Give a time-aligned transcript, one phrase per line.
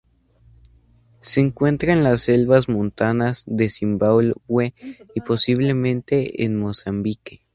[1.19, 4.73] Se encuentra en las selvas montanas de Zimbabue
[5.13, 7.43] y, posiblemente, en Mozambique.